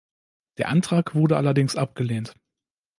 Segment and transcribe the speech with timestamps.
[0.57, 2.33] Der Antrag wurde allerdings abgelehnt.